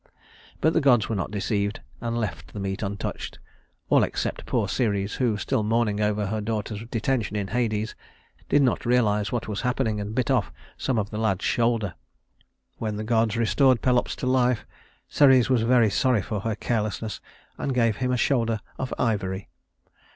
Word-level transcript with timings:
But 0.61 0.73
the 0.73 0.81
gods 0.81 1.09
were 1.09 1.15
not 1.15 1.29
deceived, 1.29 1.79
and 1.99 2.17
left 2.17 2.53
the 2.53 2.59
meal 2.59 2.77
untouched, 2.81 3.37
all 3.87 4.01
except 4.01 4.47
poor 4.47 4.67
Ceres, 4.67 5.17
who, 5.17 5.37
still 5.37 5.61
mourning 5.61 6.01
over 6.01 6.25
her 6.25 6.41
daughter's 6.41 6.83
detention 6.89 7.35
in 7.35 7.49
Hades, 7.49 7.93
did 8.49 8.63
not 8.63 8.83
realize 8.83 9.31
what 9.31 9.47
was 9.47 9.61
happening 9.61 9.99
and 10.01 10.15
bit 10.15 10.31
off 10.31 10.51
some 10.75 10.97
of 10.97 11.11
the 11.11 11.19
lad's 11.19 11.45
shoulder. 11.45 11.93
When 12.79 12.95
the 12.95 13.03
gods 13.03 13.37
restored 13.37 13.83
Pelops 13.83 14.15
to 14.15 14.25
life, 14.25 14.65
Ceres 15.07 15.51
was 15.51 15.61
very 15.61 15.91
sorry 15.91 16.23
for 16.23 16.39
her 16.39 16.55
carelessness 16.55 17.21
and 17.59 17.71
gave 17.71 17.97
him 17.97 18.11
a 18.11 18.17
shoulder 18.17 18.59
of 18.79 18.91
ivory. 18.97 19.49